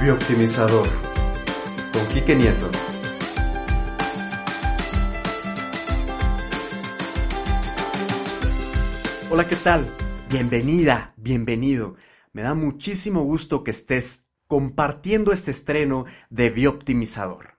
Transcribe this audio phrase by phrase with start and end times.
[0.00, 0.88] Biooptimizador
[1.92, 2.70] con Quique Nieto.
[9.28, 9.86] Hola, ¿qué tal?
[10.30, 11.96] Bienvenida, bienvenido.
[12.32, 17.58] Me da muchísimo gusto que estés compartiendo este estreno de Biooptimizador.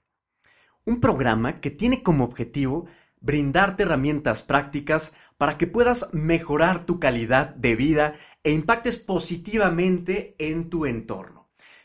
[0.84, 2.88] Un programa que tiene como objetivo
[3.20, 10.72] brindarte herramientas prácticas para que puedas mejorar tu calidad de vida e impactes positivamente en
[10.72, 11.41] tu entorno.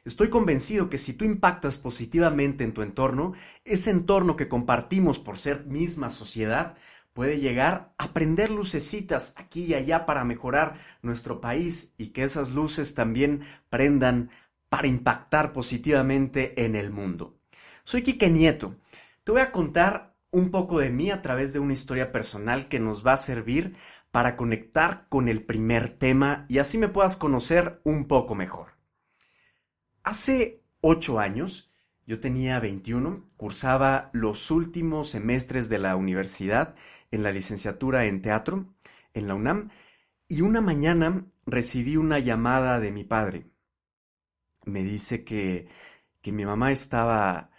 [0.06, 3.32] Estoy convencido que si tú impactas positivamente en tu entorno,
[3.64, 6.76] ese entorno que compartimos por ser misma sociedad,
[7.12, 12.50] puede llegar a prender lucecitas aquí y allá para mejorar nuestro país y que esas
[12.50, 14.30] luces también prendan
[14.68, 17.34] para impactar positivamente en el mundo.
[17.82, 18.76] Soy Quique Nieto.
[19.24, 22.78] Te voy a contar un poco de mí a través de una historia personal que
[22.78, 23.74] nos va a servir
[24.12, 28.75] para conectar con el primer tema y así me puedas conocer un poco mejor.
[30.06, 31.68] Hace ocho años,
[32.06, 36.76] yo tenía 21, cursaba los últimos semestres de la universidad
[37.10, 38.72] en la licenciatura en teatro
[39.14, 39.70] en la UNAM
[40.28, 43.50] y una mañana recibí una llamada de mi padre.
[44.64, 45.66] Me dice que,
[46.22, 47.50] que mi mamá estaba,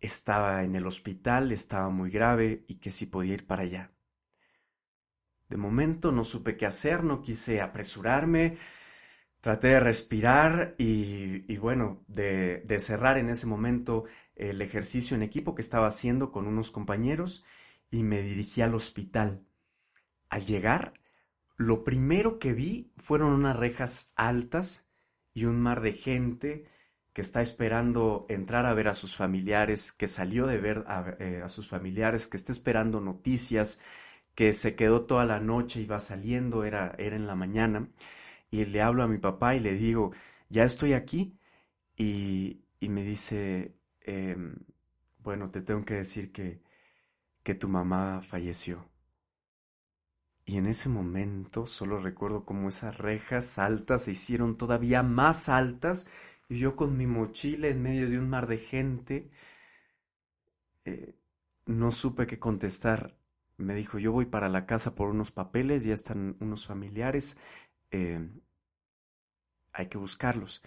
[0.00, 3.92] estaba en el hospital, estaba muy grave y que si podía ir para allá.
[5.50, 8.56] De momento no supe qué hacer, no quise apresurarme,
[9.40, 14.04] Traté de respirar y, bueno, de, de, cerrar en ese momento
[14.36, 17.44] el ejercicio en equipo que estaba haciendo con unos compañeros
[17.90, 19.42] y me dirigí al hospital.
[20.28, 20.92] Al llegar,
[21.56, 24.86] lo primero que vi fueron unas rejas altas
[25.32, 26.66] y un mar de gente
[27.14, 31.40] que está esperando entrar a ver a sus familiares, que salió de ver a, eh,
[31.42, 33.80] a sus familiares, que está esperando noticias,
[34.34, 37.88] que se quedó toda la noche y va saliendo, era, era en la mañana
[38.50, 40.12] y le hablo a mi papá y le digo,
[40.48, 41.38] ya estoy aquí
[41.96, 44.56] y, y me dice, em,
[45.18, 46.62] bueno, te tengo que decir que,
[47.42, 48.88] que tu mamá falleció.
[50.44, 56.08] Y en ese momento solo recuerdo cómo esas rejas altas se hicieron todavía más altas
[56.48, 59.30] y yo con mi mochila en medio de un mar de gente
[60.84, 61.14] eh,
[61.66, 63.16] no supe qué contestar.
[63.56, 67.36] Me dijo, yo voy para la casa por unos papeles, ya están unos familiares,
[67.90, 68.28] eh,
[69.72, 70.62] hay que buscarlos.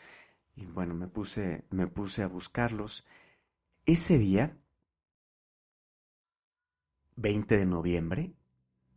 [0.55, 3.05] Y bueno, me puse, me puse a buscarlos.
[3.85, 4.57] Ese día,
[7.15, 8.33] 20 de noviembre,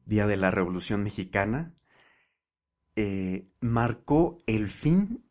[0.05, 1.75] día de la Revolución Mexicana,
[2.95, 5.25] eh, marcó el fin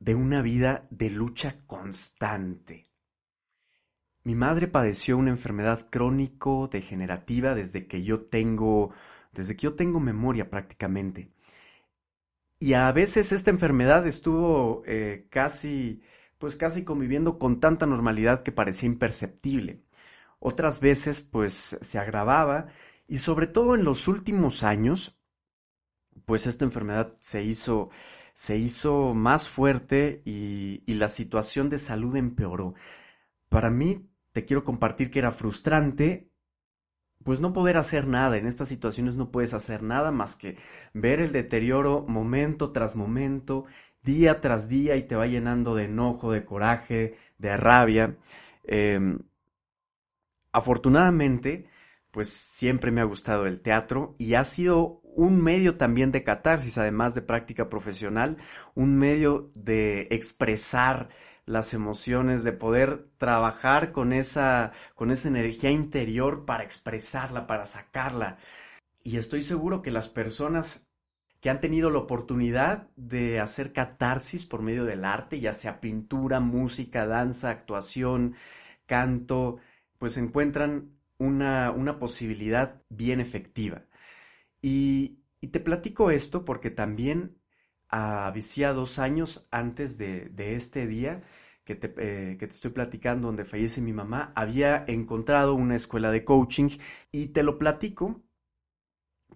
[0.00, 2.88] de una vida de lucha constante.
[4.24, 8.92] Mi madre padeció una enfermedad crónico-degenerativa desde que yo tengo,
[9.32, 11.32] desde que yo tengo memoria prácticamente.
[12.60, 16.02] Y a veces esta enfermedad estuvo eh, casi,
[16.38, 19.82] pues casi conviviendo con tanta normalidad que parecía imperceptible.
[20.40, 22.68] Otras veces, pues se agravaba
[23.06, 25.18] y sobre todo en los últimos años,
[26.26, 27.90] pues esta enfermedad se hizo,
[28.34, 32.74] se hizo más fuerte y, y la situación de salud empeoró.
[33.48, 36.27] Para mí, te quiero compartir que era frustrante
[37.24, 38.36] pues no poder hacer nada.
[38.36, 40.56] En estas situaciones no puedes hacer nada más que
[40.94, 43.66] ver el deterioro momento tras momento,
[44.02, 48.16] día tras día y te va llenando de enojo, de coraje, de rabia.
[48.64, 49.18] Em,
[50.52, 51.68] afortunadamente,
[52.10, 56.78] pues siempre me ha gustado el teatro y ha sido un medio también de catarsis,
[56.78, 58.38] además de práctica profesional,
[58.74, 61.08] un medio de expresar
[61.48, 68.38] las emociones, de poder trabajar con esa, con esa energía interior para expresarla, para sacarla.
[69.02, 70.86] Y estoy seguro que las personas
[71.40, 76.40] que han tenido la oportunidad de hacer catarsis por medio del arte, ya sea pintura,
[76.40, 78.34] música, danza, actuación,
[78.86, 79.58] canto,
[79.98, 83.84] pues encuentran una, una posibilidad bien efectiva.
[84.60, 87.37] Y, y te platico esto porque también
[87.88, 91.22] había dos años antes de, de este día
[91.64, 96.10] que te, eh, que te, estoy platicando, donde fallece mi mamá, había encontrado una escuela
[96.10, 96.70] de coaching
[97.12, 98.22] y te lo platico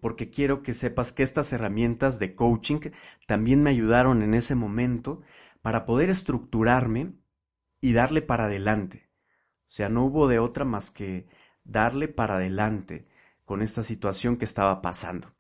[0.01, 2.81] porque quiero que sepas que estas herramientas de coaching
[3.27, 5.23] también me ayudaron en ese momento
[5.61, 7.13] para poder estructurarme
[7.81, 9.11] y darle para adelante.
[9.69, 11.29] O sea, no hubo de otra más que
[11.65, 13.07] darle para adelante
[13.45, 15.35] con esta situación que estaba pasando.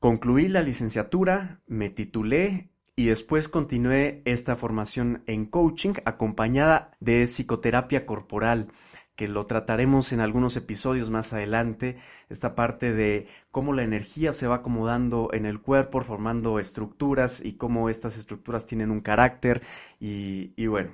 [0.00, 8.06] Concluí la licenciatura, me titulé y después continué esta formación en coaching acompañada de psicoterapia
[8.06, 8.68] corporal
[9.14, 11.98] que lo trataremos en algunos episodios más adelante,
[12.30, 17.58] esta parte de cómo la energía se va acomodando en el cuerpo, formando estructuras y
[17.58, 19.60] cómo estas estructuras tienen un carácter
[19.98, 20.92] y, bueno,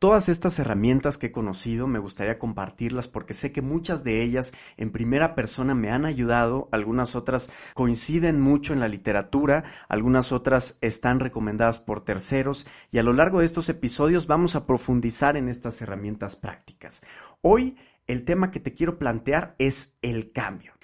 [0.00, 4.52] Todas estas herramientas que he conocido me gustaría compartirlas porque sé que muchas de ellas
[4.76, 10.78] en primera persona me han ayudado, algunas otras coinciden mucho en la literatura, algunas otras
[10.82, 15.48] están recomendadas por terceros y a lo largo de estos episodios vamos a profundizar en
[15.48, 17.02] estas herramientas prácticas.
[17.40, 20.74] Hoy el tema que te quiero plantear es el cambio.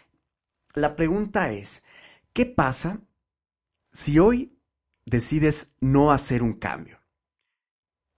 [0.74, 1.84] La pregunta es,
[2.32, 2.98] ¿qué pasa
[3.92, 4.58] si hoy
[5.06, 7.03] decides no hacer un cambio?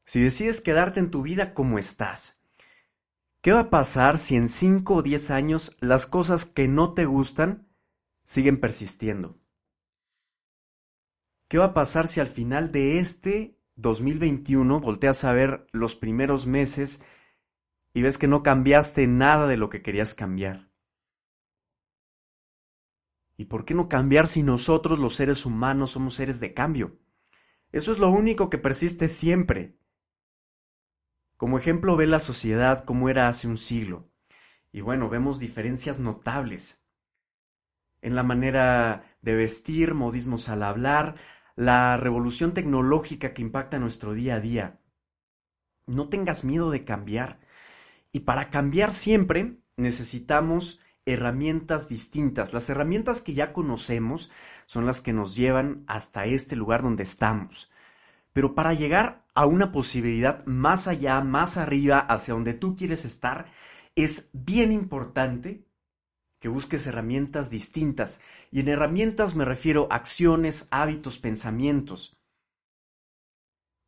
[0.06, 2.40] Si decides quedarte en tu vida como estás,
[3.40, 7.06] ¿qué va a pasar si en 5 o 10 años las cosas que no te
[7.06, 7.68] gustan
[8.22, 9.36] siguen persistiendo?
[11.48, 16.46] ¿Qué va a pasar si al final de este 2021 volteas a ver los primeros
[16.46, 17.04] meses
[17.92, 20.70] y ves que no cambiaste nada de lo que querías cambiar?
[23.36, 27.00] ¿Y por qué no cambiar si nosotros los seres humanos somos seres de cambio?
[27.72, 29.76] Eso es lo único que persiste siempre.
[31.36, 34.08] Como ejemplo ve la sociedad como era hace un siglo.
[34.72, 36.86] Y bueno, vemos diferencias notables
[38.02, 41.16] en la manera de vestir, modismos al hablar,
[41.56, 44.80] la revolución tecnológica que impacta nuestro día a día.
[45.86, 47.40] No tengas miedo de cambiar.
[48.12, 52.52] Y para cambiar siempre necesitamos herramientas distintas.
[52.52, 54.30] Las herramientas que ya conocemos
[54.66, 57.70] son las que nos llevan hasta este lugar donde estamos.
[58.36, 63.46] Pero para llegar a una posibilidad más allá, más arriba, hacia donde tú quieres estar,
[63.94, 65.64] es bien importante
[66.38, 68.20] que busques herramientas distintas.
[68.50, 72.18] Y en herramientas me refiero a acciones, hábitos, pensamientos.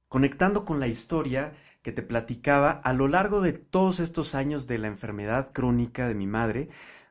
[0.09, 1.53] Conectando con la historia
[1.83, 6.15] que te platicaba, a lo largo de todos estos años de la enfermedad crónica de
[6.15, 6.71] mi madre,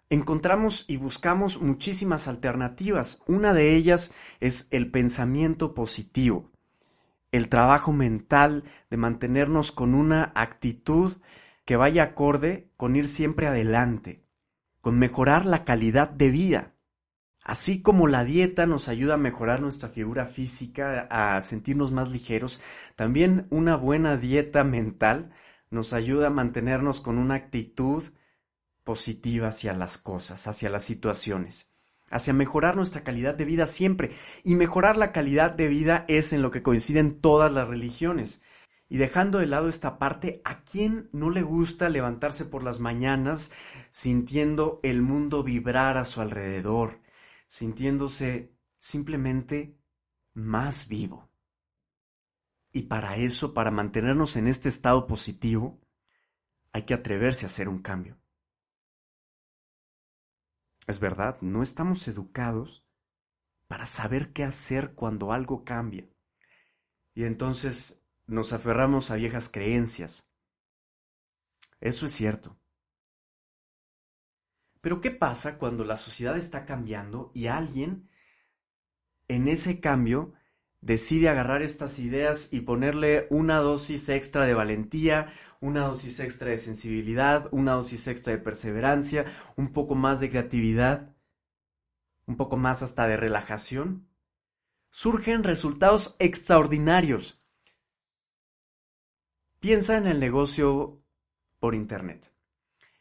[0.09, 3.21] encontramos y buscamos muchísimas alternativas.
[3.27, 6.49] Una de ellas es el pensamiento positivo
[7.37, 11.17] el trabajo mental, de mantenernos con una actitud
[11.65, 14.23] que vaya acorde con ir siempre adelante,
[14.81, 16.73] con mejorar la calidad de vida.
[17.43, 22.61] Así como la dieta nos ayuda a mejorar nuestra figura física, a sentirnos más ligeros,
[22.95, 25.31] también una buena dieta mental
[25.69, 28.03] nos ayuda a mantenernos con una actitud
[28.83, 31.76] positiva hacia las cosas, hacia las situaciones
[32.09, 34.11] hacia mejorar nuestra calidad de vida siempre.
[34.43, 38.41] Y mejorar la calidad de vida es en lo que coinciden todas las religiones.
[38.89, 43.51] Y dejando de lado esta parte, ¿a quién no le gusta levantarse por las mañanas
[43.91, 47.01] sintiendo el mundo vibrar a su alrededor,
[47.47, 49.77] sintiéndose simplemente
[50.33, 51.29] más vivo?
[52.71, 55.81] Y para eso, para mantenernos en este estado positivo,
[56.71, 58.17] hay que atreverse a hacer un cambio.
[60.87, 62.85] Es verdad, no estamos educados
[63.67, 66.07] para saber qué hacer cuando algo cambia.
[67.13, 70.25] Y entonces nos aferramos a viejas creencias.
[71.81, 72.57] Eso es cierto.
[74.79, 78.09] Pero ¿qué pasa cuando la sociedad está cambiando y alguien
[79.27, 80.33] en ese cambio
[80.81, 86.57] decide agarrar estas ideas y ponerle una dosis extra de valentía, una dosis extra de
[86.57, 91.15] sensibilidad, una dosis extra de perseverancia, un poco más de creatividad,
[92.25, 94.07] un poco más hasta de relajación,
[94.91, 97.41] surgen resultados extraordinarios.
[99.59, 101.01] Piensa en el negocio
[101.59, 102.31] por Internet.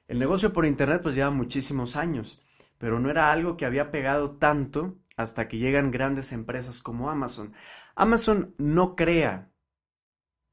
[0.09, 2.41] El negocio por Internet pues lleva muchísimos años,
[2.79, 7.55] pero no era algo que había pegado tanto hasta que llegan grandes empresas como Amazon.
[7.95, 9.51] Amazon no crea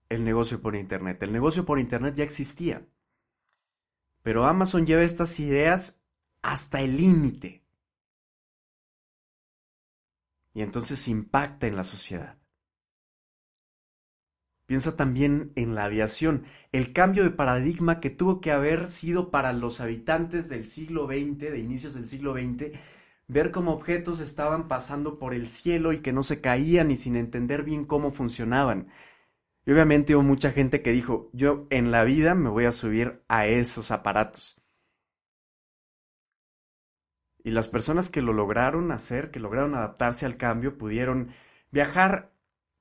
[0.10, 1.22] el negocio por Internet.
[1.22, 2.88] El negocio por Internet ya existía.
[4.22, 6.02] Pero Amazon lleva estas ideas
[6.42, 7.64] hasta el límite.
[10.54, 12.38] Y entonces impacta en la sociedad.
[14.66, 19.52] Piensa también en la aviación, el cambio de paradigma que tuvo que haber sido para
[19.52, 22.72] los habitantes del siglo XX, de inicios del siglo XX,
[23.28, 27.16] ver cómo objetos estaban pasando por el cielo y que no se caían y sin
[27.16, 28.90] entender bien cómo funcionaban.
[29.66, 33.24] Y obviamente hubo mucha gente que dijo, yo en la vida me voy a subir
[33.28, 34.62] a esos aparatos.
[37.44, 41.32] Y las personas que lo lograron hacer, que lograron adaptarse al cambio, pudieron
[41.72, 42.34] viajar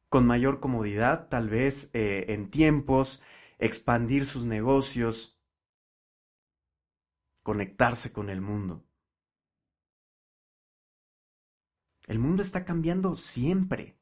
[0.09, 3.23] con mayor comodidad, tal vez eh, en tiempos,
[3.59, 5.41] expandir sus negocios,
[7.43, 8.85] conectarse con el mundo.
[12.07, 13.97] El mundo está cambiando siempre.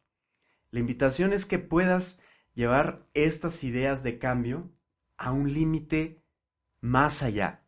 [0.71, 2.21] La invitación es que puedas
[2.55, 4.71] llevar estas ideas de cambio
[5.17, 6.23] a un límite
[6.81, 7.67] más allá.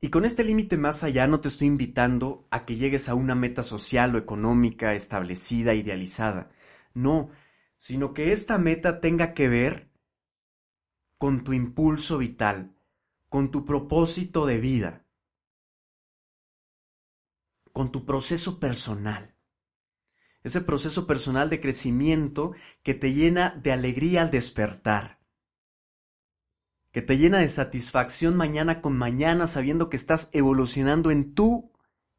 [0.00, 3.34] Y con este límite más allá no te estoy invitando a que llegues a una
[3.34, 6.50] meta social o económica establecida, idealizada.
[6.94, 7.30] No,
[7.78, 9.90] sino que esta meta tenga que ver
[11.18, 12.76] con tu impulso vital,
[13.28, 15.05] con tu propósito de vida,
[17.76, 19.36] con tu proceso personal.
[20.42, 25.20] Ese proceso personal de crecimiento que te llena de alegría al despertar,
[26.90, 31.70] que te llena de satisfacción mañana con mañana sabiendo que estás evolucionando en tu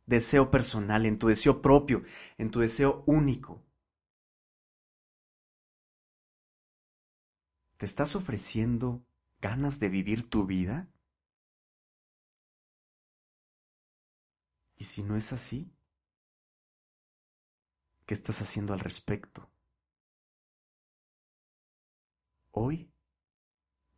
[0.06, 2.04] deseo personal, en tu deseo propio,
[2.38, 3.66] en tu deseo único.
[7.78, 9.04] ¿Te estás ofreciendo
[9.42, 10.88] ganas de vivir tu vida?
[14.78, 15.74] ¿Y si no es así?
[18.06, 19.52] ¿Qué estás haciendo al respecto?
[22.52, 22.94] Hoy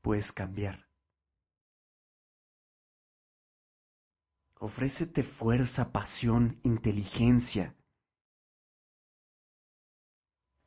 [0.01, 0.89] puedes cambiar.
[4.55, 7.77] Ofrécete fuerza, pasión, inteligencia.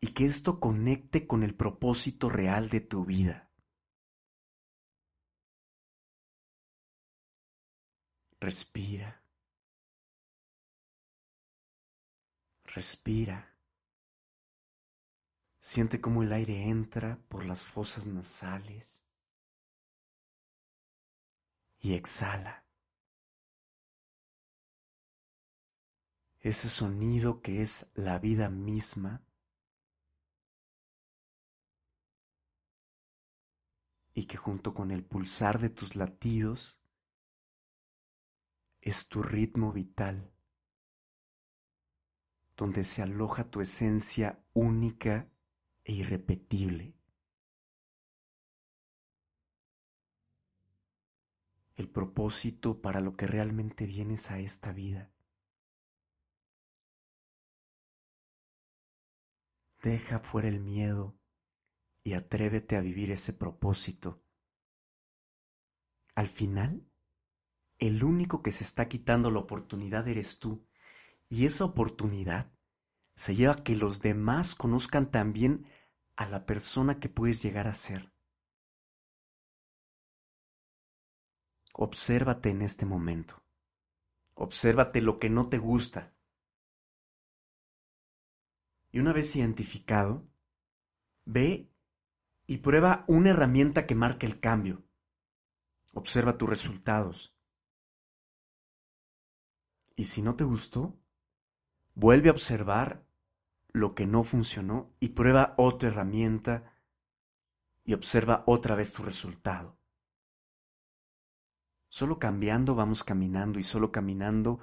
[0.00, 3.50] Y que esto conecte con el propósito real de tu vida.
[8.40, 9.22] Respira.
[12.75, 13.55] Respira.
[15.61, 19.05] Siente cómo el aire entra por las fosas nasales
[21.81, 22.67] y exhala.
[26.41, 29.23] Ese sonido que es la vida misma
[34.14, 36.81] y que junto con el pulsar de tus latidos
[38.81, 40.32] es tu ritmo vital
[42.62, 45.28] donde se aloja tu esencia única
[45.83, 46.95] e irrepetible.
[51.75, 55.12] El propósito para lo que realmente vienes a esta vida.
[59.83, 61.19] Deja fuera el miedo
[62.04, 64.23] y atrévete a vivir ese propósito.
[66.14, 66.88] Al final,
[67.81, 70.64] el único que se está quitando la oportunidad eres tú
[71.28, 72.51] y esa oportunidad
[73.14, 75.66] se lleva que los demás conozcan también
[76.16, 78.12] a la persona que puedes llegar a ser.
[81.75, 83.42] Obsérvate en este momento.
[84.35, 86.14] Obsérvate lo que no te gusta.
[88.90, 90.28] Y una vez identificado,
[91.25, 91.73] ve
[92.47, 94.85] y prueba una herramienta que marque el cambio.
[95.92, 97.35] Observa tus resultados.
[99.97, 101.01] Y si no te gustó,
[101.94, 103.06] Vuelve a observar
[103.72, 106.72] lo que no funcionó y prueba otra herramienta
[107.84, 109.78] y observa otra vez tu resultado.
[111.88, 114.61] Solo cambiando vamos caminando y solo caminando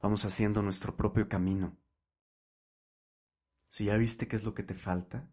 [0.00, 1.78] vamos haciendo nuestro propio camino.
[3.68, 5.28] Si ya viste qué es lo que te falta,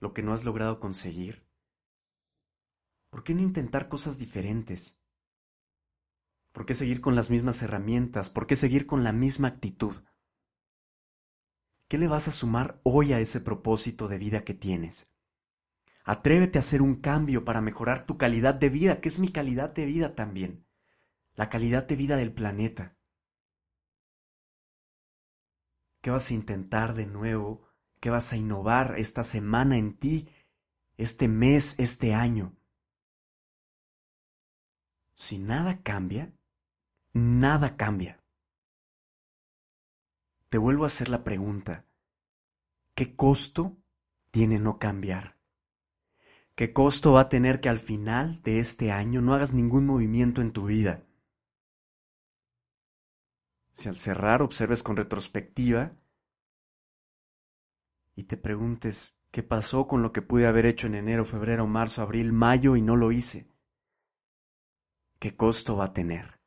[0.00, 1.46] lo que no has logrado conseguir,
[3.10, 5.01] ¿por qué no intentar cosas diferentes?
[6.52, 8.28] ¿Por qué seguir con las mismas herramientas?
[8.28, 9.94] ¿Por qué seguir con la misma actitud?
[11.88, 15.10] ¿Qué le vas a sumar hoy a ese propósito de vida que tienes?
[16.04, 19.70] Atrévete a hacer un cambio para mejorar tu calidad de vida, que es mi calidad
[19.70, 20.66] de vida también,
[21.34, 22.96] la calidad de vida del planeta.
[26.00, 27.68] ¿Qué vas a intentar de nuevo?
[28.00, 30.28] ¿Qué vas a innovar esta semana en ti,
[30.96, 32.56] este mes, este año?
[35.14, 36.34] Si nada cambia,
[37.12, 38.22] nada cambia.
[40.48, 41.86] Te vuelvo a hacer la pregunta,
[42.94, 43.78] ¿qué costo
[44.30, 45.38] tiene no cambiar?
[46.54, 50.42] ¿Qué costo va a tener que al final de este año no hagas ningún movimiento
[50.42, 51.06] en tu vida?
[53.72, 55.96] Si al cerrar observes con retrospectiva
[58.14, 62.02] y te preguntes qué pasó con lo que pude haber hecho en enero, febrero, marzo,
[62.02, 63.48] abril, mayo y no lo hice,
[65.18, 66.41] ¿qué costo va a tener?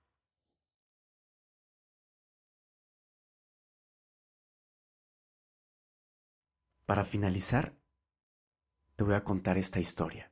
[6.86, 7.76] Para finalizar,
[8.96, 10.32] te voy a contar esta historia.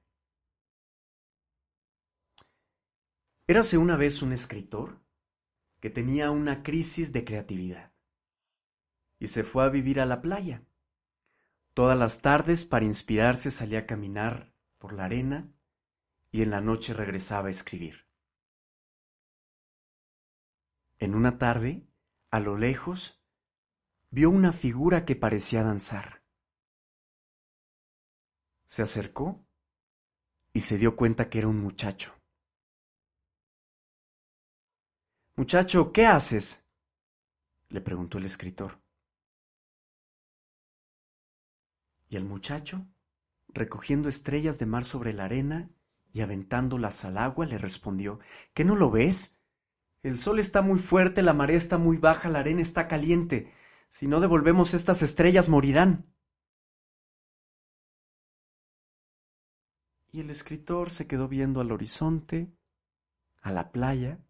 [3.47, 5.03] Érase una vez un escritor
[5.79, 7.91] que tenía una crisis de creatividad
[9.19, 10.63] y se fue a vivir a la playa.
[11.73, 15.51] Todas las tardes para inspirarse salía a caminar por la arena
[16.31, 18.07] y en la noche regresaba a escribir.
[20.99, 21.87] En una tarde,
[22.31, 23.21] a lo lejos,
[24.09, 26.22] vio una figura que parecía danzar.
[28.73, 29.45] Se acercó
[30.51, 32.11] y se dio cuenta que era un muchacho.
[35.35, 36.65] Muchacho, ¿qué haces?
[37.69, 38.81] le preguntó el escritor.
[42.09, 42.87] Y el muchacho,
[43.49, 45.69] recogiendo estrellas de mar sobre la arena
[46.11, 48.21] y aventándolas al agua, le respondió
[48.55, 49.39] ¿Que no lo ves?
[50.01, 53.53] El sol está muy fuerte, la marea está muy baja, la arena está caliente.
[53.87, 56.11] Si no devolvemos estas estrellas morirán.
[60.13, 62.55] Y el escritor se quedó viendo al horizonte,
[63.41, 64.23] a la playa,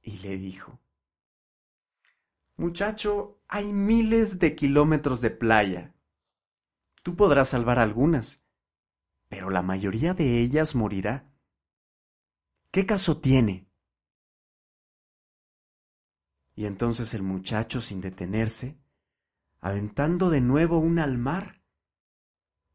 [0.00, 0.80] y le dijo,
[2.56, 5.94] Muchacho, hay miles de kilómetros de playa.
[7.02, 8.42] Tú podrás salvar algunas,
[9.28, 11.30] pero la mayoría de ellas morirá.
[12.70, 13.68] ¿Qué caso tiene?
[16.54, 18.78] Y entonces el muchacho, sin detenerse,
[19.60, 21.60] aventando de nuevo una al mar,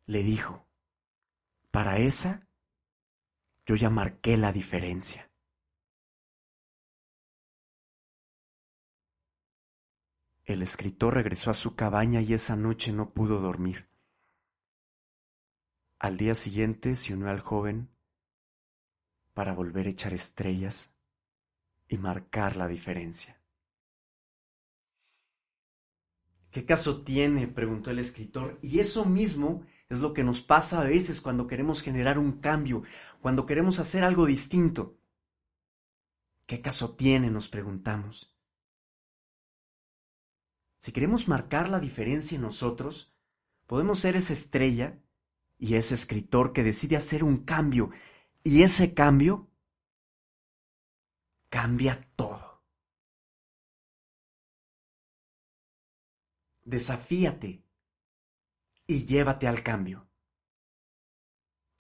[0.06, 0.69] le dijo,
[1.72, 2.48] Para esa
[3.66, 5.30] yo ya marqué la diferencia.
[10.44, 13.88] El escritor regresó a su cabaña y esa noche no pudo dormir.
[16.00, 17.96] Al día siguiente se unió al joven
[19.36, 20.92] para volver a echar estrellas
[21.88, 23.40] y marcar la diferencia.
[26.50, 27.48] ¿Qué caso tiene?
[27.48, 28.58] preguntó el escritor.
[28.64, 32.84] Y eso mismo es lo que nos pasa a veces cuando queremos generar un cambio,
[33.22, 35.00] cuando queremos hacer algo distinto.
[36.46, 37.30] ¿Qué caso tiene?
[37.30, 38.36] nos preguntamos.
[40.78, 43.14] Si queremos marcar la diferencia en nosotros,
[43.66, 45.02] podemos ser esa estrella
[45.58, 47.90] y ese escritor que decide hacer un cambio
[48.44, 49.52] y ese cambio
[51.50, 52.64] cambia todo.
[56.64, 57.69] Desafíate
[58.90, 60.10] y llévate al cambio.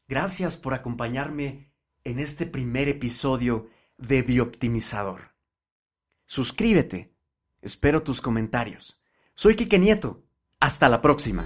[0.07, 3.67] Gracias por acompañarme en este primer episodio
[3.97, 5.33] de Bioptimizador.
[6.25, 7.13] Suscríbete
[7.61, 9.01] Espero tus comentarios.
[9.35, 10.23] Soy Quique Nieto.
[10.59, 11.45] Hasta la próxima.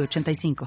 [0.00, 0.54] 85